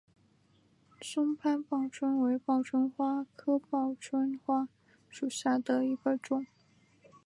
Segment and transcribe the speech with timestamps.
[0.99, 4.67] 松潘报春为报春花科报春花
[5.07, 6.47] 属下的一个种。